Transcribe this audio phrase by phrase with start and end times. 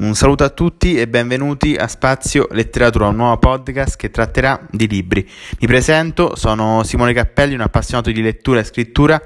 [0.00, 4.88] Un saluto a tutti e benvenuti a Spazio Letteratura, un nuovo podcast che tratterà di
[4.88, 5.28] libri.
[5.58, 9.22] Mi presento, sono Simone Cappelli, un appassionato di lettura e scrittura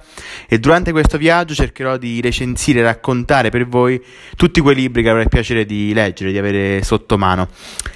[0.49, 4.03] e durante questo viaggio cercherò di recensire e raccontare per voi
[4.35, 7.47] tutti quei libri che avrei piacere di leggere, di avere sotto mano.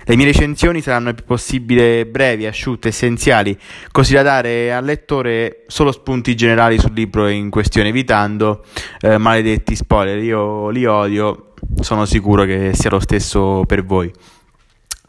[0.04, 3.58] Le mie recensioni saranno il più possibile brevi, asciutte, essenziali,
[3.90, 8.64] così da dare al lettore solo spunti generali sul libro in questione, evitando
[9.00, 10.22] eh, maledetti spoiler.
[10.22, 11.47] Io li odio
[11.80, 14.12] sono sicuro che sia lo stesso per voi.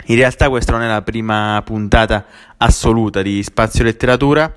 [0.05, 2.25] In realtà questa non è la prima puntata
[2.57, 4.51] assoluta di Spazio Letteratura.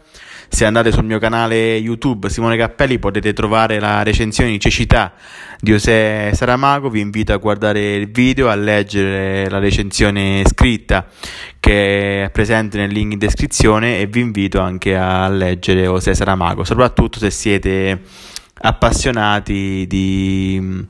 [0.48, 5.14] Se andate sul mio canale YouTube Simone Cappelli potete trovare la recensione di cecità
[5.58, 6.90] di José Saramago.
[6.90, 11.06] Vi invito a guardare il video, a leggere la recensione scritta
[11.58, 16.64] che è presente nel link in descrizione e vi invito anche a leggere José Saramago,
[16.64, 18.00] soprattutto se siete
[18.54, 20.86] appassionati di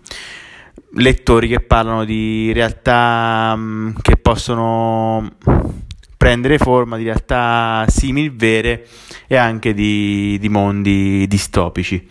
[0.94, 5.36] lettori che parlano di realtà um, che possono
[6.16, 8.86] prendere forma di realtà simili vere
[9.26, 12.08] e anche di, di mondi distopici.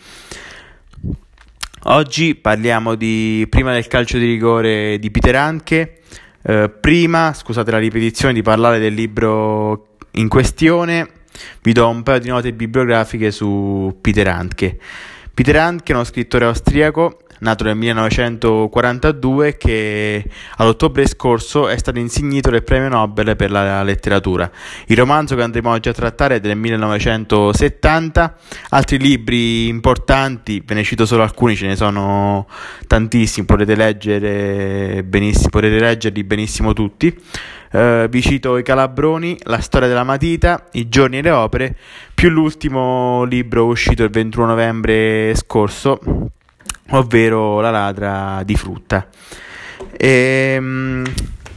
[1.85, 6.01] Oggi parliamo di prima del calcio di rigore di Peter Anche,
[6.43, 11.09] eh, prima, scusate la ripetizione, di parlare del libro in questione,
[11.61, 14.77] vi do un paio di note bibliografiche su Peter Handke.
[15.33, 20.23] Peter Handke è uno scrittore austriaco nato nel 1942, che
[20.57, 24.49] all'ottobre scorso è stato insignito del premio Nobel per la letteratura.
[24.87, 28.37] Il romanzo che andremo oggi a trattare è del 1970,
[28.69, 32.47] altri libri importanti, ve ne cito solo alcuni, ce ne sono
[32.87, 37.15] tantissimi, potete leggere benissimo, potete leggerli benissimo tutti.
[37.71, 41.75] Uh, vi cito I Calabroni, La storia della matita, I giorni e le opere,
[42.13, 45.99] più l'ultimo libro uscito il 21 novembre scorso,
[46.91, 49.07] ovvero La ladra di frutta.
[49.97, 51.03] E, ehm,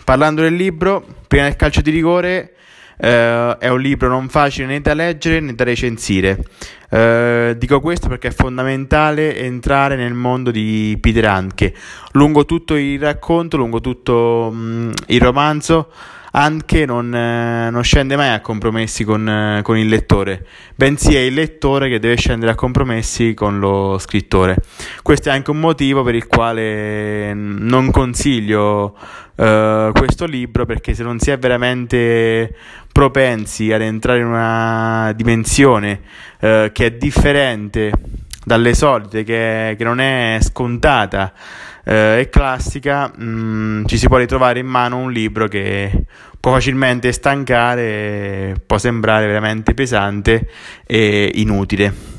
[0.04, 2.54] parlando del libro, prima del calcio di rigore,
[2.96, 6.44] eh, è un libro non facile né da leggere né da recensire.
[6.90, 11.74] Eh, dico questo perché è fondamentale entrare nel mondo di Peter Hanke.
[12.12, 15.90] Lungo tutto il racconto, lungo tutto mh, mm, il romanzo,
[16.36, 21.20] anche non, eh, non scende mai a compromessi con, eh, con, il lettore, bensì è
[21.20, 24.56] il lettore che deve scendere a compromessi con lo scrittore.
[25.02, 28.96] Questo è anche un motivo per il quale non consiglio
[29.36, 32.54] eh, questo libro perché se non si è veramente
[32.90, 36.00] propensi ad entrare in una dimensione
[36.40, 37.92] eh, che è differente
[38.44, 41.32] dalle solite, che, che non è scontata
[41.84, 45.90] eh, e classica, mh, mm, ci si può ritrovare in mano un libro che
[46.38, 50.48] può facilmente stancare, può sembrare veramente pesante
[50.86, 52.12] e inutile.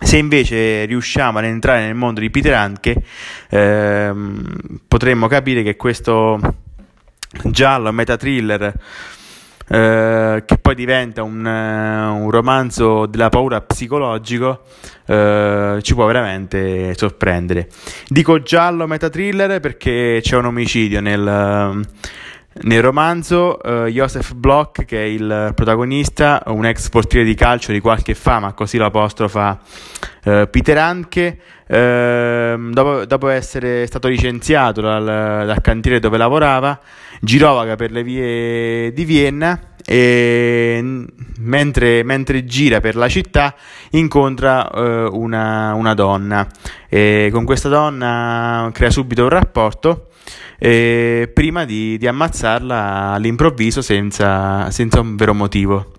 [0.00, 3.02] Se invece riusciamo ad entrare nel mondo di Peter Handke,
[3.48, 6.38] ehm, potremmo capire che questo
[7.44, 8.72] giallo meta thriller
[9.68, 14.62] eh, che poi diventa un, uh, un, romanzo della paura psicologico,
[15.06, 17.68] uh, ci può veramente sorprendere.
[18.08, 21.84] Dico giallo meta thriller perché c'è un omicidio nel,
[22.62, 23.58] nel romanzo.
[23.88, 28.78] Joseph Bloch, che è il protagonista, un ex portiere di calcio di qualche fama, così
[28.78, 29.58] lo apostrofa
[30.22, 31.38] Peter Hanke.
[31.70, 36.80] Ehm, dopo, dopo, essere stato licenziato dal, dal cantiere dove lavorava,
[37.20, 41.06] girovaga per le vie di Vienna e
[41.38, 43.54] mentre, mentre gira per la città
[43.92, 46.46] incontra uh, una, una, donna
[46.90, 50.08] e con questa donna crea subito un rapporto
[50.58, 55.92] eh, prima di, di, ammazzarla all'improvviso senza, senza un vero motivo.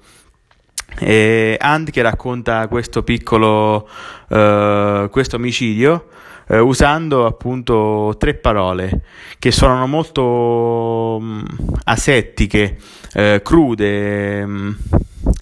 [1.00, 3.88] E Ant che racconta questo piccolo
[4.28, 6.08] uh, questo omicidio
[6.48, 9.04] uh, usando appunto tre parole
[9.38, 11.46] che suonano molto um,
[11.86, 12.78] asettiche,
[13.14, 14.78] uh, crude, um,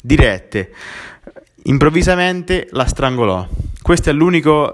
[0.04, 0.72] dirette.
[1.64, 3.48] Improvvisamente la strangolò.
[3.82, 4.72] Questo è l'unico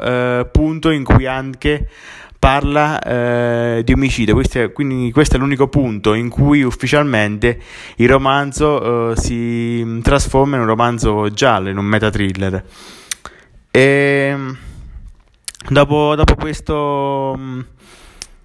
[0.51, 1.87] punto in cui anche
[2.43, 7.57] parla eh, di omicidio, questo è, quindi questo è l'unico punto in cui ufficialmente
[7.95, 12.61] il romanzo eh, si trasforma in un romanzo giallo, in un meta thriller.
[13.71, 14.35] E
[15.69, 17.39] dopo, dopo questo,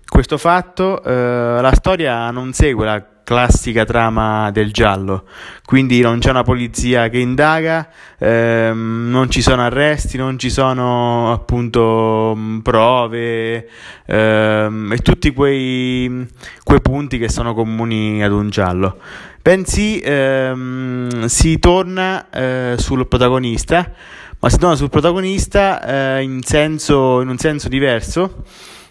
[0.06, 5.25] questo fatto, eh, la storia non segue la classica trama del giallo,
[5.66, 11.30] quindi non c'è una polizia che indaga, ehm, non ci sono arresti, non ci sono
[11.30, 13.69] appunto prove
[14.06, 16.26] ehm, e tutti quei,
[16.64, 18.96] quei, punti che sono comuni ad un giallo.
[19.42, 23.92] Bensì ehm, si torna eh, sul protagonista,
[24.38, 28.44] ma si torna sul protagonista eh, in, senso, in un senso diverso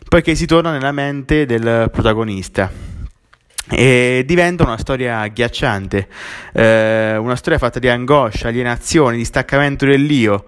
[0.07, 2.96] poiché si torna nella mente del protagonista
[3.69, 6.07] e diventa una storia agghiacciante,
[6.53, 10.45] eh, una storia fatta di angoscia, alienazione, distaccamento dell'io,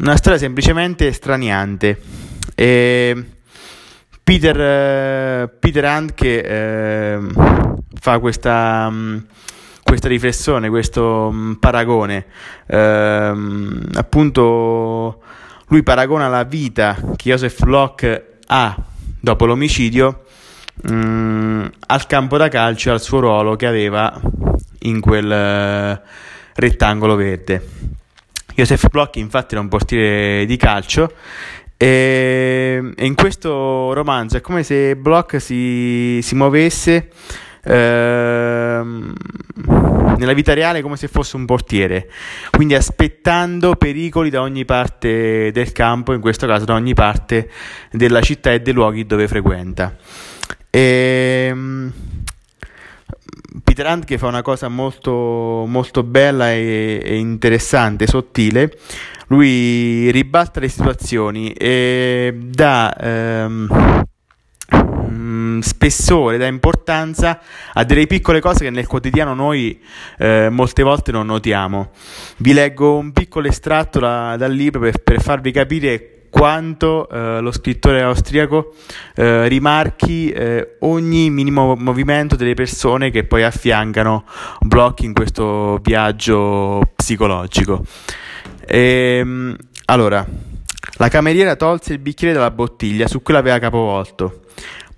[0.00, 2.00] una storia semplicemente straniante.
[2.54, 3.24] E
[4.22, 7.18] Peter, eh, Peter Handke eh,
[8.00, 9.26] fa questa, mh,
[9.82, 12.26] questa, riflessione, questo mh, paragone,
[12.66, 15.22] ehm, appunto
[15.66, 18.76] lui paragona la vita che Joseph Locke ha
[19.20, 20.24] dopo l'omicidio
[20.82, 24.20] mh, mm, al campo da calcio e al suo ruolo che aveva
[24.80, 26.08] in quel uh,
[26.54, 27.68] rettangolo verde.
[28.54, 31.12] Joseph Bloch infatti era un portiere di calcio
[31.76, 37.08] e, in questo romanzo è come se Bloch si, si muovesse
[37.64, 39.12] ehm,
[40.16, 42.08] nella vita reale come se fosse un portiere,
[42.50, 47.50] quindi aspettando pericoli da ogni parte del campo, in questo caso da ogni parte
[47.90, 49.96] della città e dei luoghi dove frequenta.
[50.70, 51.92] E, ehm,
[53.62, 58.76] Peter Hunt che fa una cosa molto, molto bella e, e, interessante, sottile,
[59.28, 64.04] lui ribalta le situazioni e dà ehm,
[65.10, 67.40] mm, spessore, dà importanza
[67.72, 69.80] a delle piccole cose che nel quotidiano noi
[70.18, 71.90] eh, molte volte non notiamo.
[72.38, 77.52] Vi leggo un piccolo estratto da, dal libro per, per farvi capire quanto eh, lo
[77.52, 78.72] scrittore austriaco
[79.14, 84.24] eh, rimarchi eh, ogni minimo movimento delle persone che poi affiancano
[84.60, 87.84] Bloch in questo viaggio psicologico.
[88.66, 90.26] E, ehm, allora,
[90.96, 94.40] la cameriera tolse il bicchiere dalla bottiglia su cui l'aveva capovolto.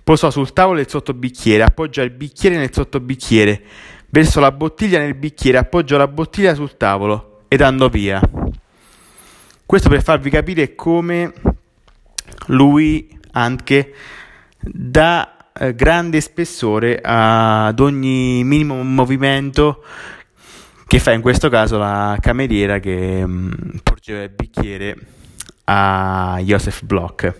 [0.01, 3.61] Posò sul tavolo il sottobicchiere, appoggiò il bicchiere nel sottobicchiere,
[4.09, 8.21] versò la bottiglia nel bicchiere, appoggiò la bottiglia sul tavolo ed andò via.
[9.65, 11.33] Questo per farvi capire come
[12.47, 13.93] lui anche
[14.59, 19.83] dà eh, grande spessore ad ogni minimo movimento
[20.85, 23.51] che fa in questo caso la cameriera che mh, mm,
[23.81, 24.95] porgeva il bicchiere
[25.63, 27.39] a Joseph Bloch.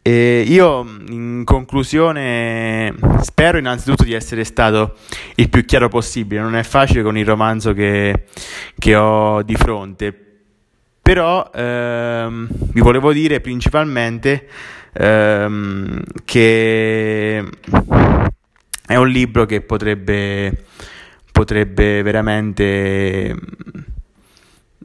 [0.00, 4.96] E io in conclusione spero innanzitutto di essere stato
[5.34, 8.24] il più chiaro possibile, non è facile con il romanzo che,
[8.78, 10.29] che ho di fronte,
[11.10, 14.46] però ehm, vi volevo dire principalmente
[14.92, 17.44] ehm, che
[18.86, 20.66] è un libro che potrebbe,
[21.32, 23.36] potrebbe veramente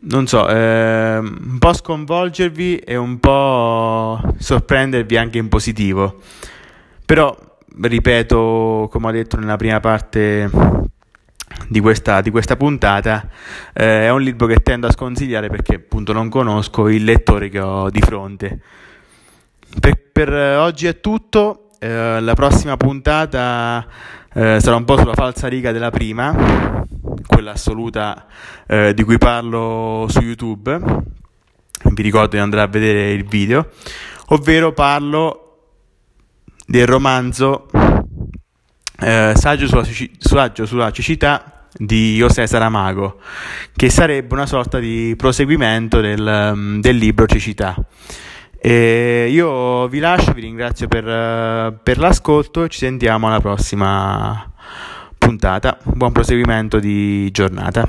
[0.01, 6.21] non so, eh, un po' sconvolgervi e un po' sorprendervi anche in positivo.
[7.05, 7.37] Però,
[7.81, 10.49] ripeto, come ho detto nella prima parte
[11.67, 13.27] di questa, di questa puntata
[13.73, 17.59] eh, è un libro che tendo a sconsigliare perché appunto non conosco il lettore che
[17.59, 18.59] ho di fronte.
[19.79, 23.85] Per, per oggi è tutto, eh, la prossima puntata
[24.33, 26.83] eh, sarà un po' sulla falsa riga della prima,
[27.25, 28.25] quella assoluta
[28.67, 30.79] eh, di cui parlo su YouTube,
[31.83, 33.69] vi ricordo di andare a vedere il video,
[34.27, 35.41] ovvero parlo
[36.65, 37.67] del romanzo
[39.05, 39.85] eh, saggio, sulla,
[40.17, 43.19] saggio sulla cecità di José Saramago,
[43.75, 47.75] che sarebbe una sorta di proseguimento del, mm, del libro Cecità.
[48.57, 51.03] E io vi lascio, vi ringrazio per,
[51.83, 54.51] per l'ascolto e ci sentiamo alla prossima
[55.19, 55.77] puntata.
[55.83, 57.87] Buon proseguimento di giornata.